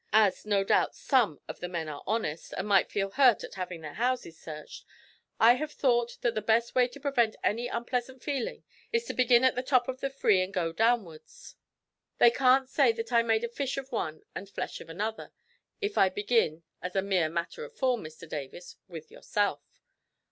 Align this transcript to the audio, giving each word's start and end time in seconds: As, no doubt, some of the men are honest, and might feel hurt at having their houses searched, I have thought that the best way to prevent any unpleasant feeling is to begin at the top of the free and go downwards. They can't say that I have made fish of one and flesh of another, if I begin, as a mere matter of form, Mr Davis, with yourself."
As, 0.13 0.47
no 0.47 0.63
doubt, 0.63 0.95
some 0.95 1.39
of 1.47 1.59
the 1.59 1.67
men 1.67 1.87
are 1.87 2.01
honest, 2.07 2.55
and 2.57 2.67
might 2.67 2.89
feel 2.89 3.11
hurt 3.11 3.43
at 3.43 3.53
having 3.53 3.81
their 3.81 3.93
houses 3.93 4.35
searched, 4.35 4.83
I 5.39 5.53
have 5.53 5.71
thought 5.73 6.17
that 6.21 6.33
the 6.33 6.41
best 6.41 6.73
way 6.73 6.87
to 6.87 6.99
prevent 6.99 7.35
any 7.43 7.67
unpleasant 7.67 8.23
feeling 8.23 8.63
is 8.91 9.05
to 9.05 9.13
begin 9.13 9.43
at 9.43 9.53
the 9.53 9.61
top 9.61 9.87
of 9.87 9.99
the 10.01 10.09
free 10.09 10.41
and 10.41 10.51
go 10.51 10.71
downwards. 10.71 11.55
They 12.17 12.31
can't 12.31 12.67
say 12.67 12.91
that 12.93 13.11
I 13.13 13.17
have 13.17 13.27
made 13.27 13.51
fish 13.53 13.77
of 13.77 13.91
one 13.91 14.23
and 14.33 14.49
flesh 14.49 14.81
of 14.81 14.89
another, 14.89 15.33
if 15.81 15.99
I 15.99 16.09
begin, 16.09 16.63
as 16.81 16.95
a 16.95 17.03
mere 17.03 17.29
matter 17.29 17.63
of 17.63 17.71
form, 17.75 18.03
Mr 18.03 18.27
Davis, 18.27 18.77
with 18.87 19.11
yourself." 19.11 19.61